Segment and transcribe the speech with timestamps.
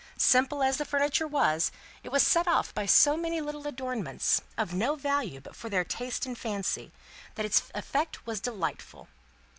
[0.17, 4.73] Simple as the furniture was, it was set off by so many little adornments, of
[4.73, 6.91] no value but for their taste and fancy,
[7.35, 9.09] that its effect was delightful.